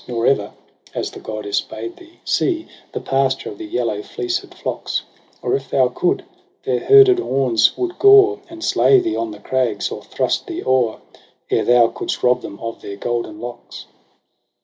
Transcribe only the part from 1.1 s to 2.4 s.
the goddess bade thee,,